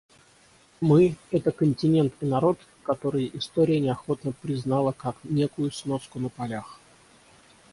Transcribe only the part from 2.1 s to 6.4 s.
и народ, которые история неохотно признала как некую сноску на